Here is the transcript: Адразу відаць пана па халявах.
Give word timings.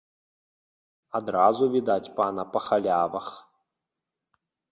Адразу 1.19 1.63
відаць 1.75 2.11
пана 2.19 2.43
па 2.55 2.59
халявах. 2.71 3.27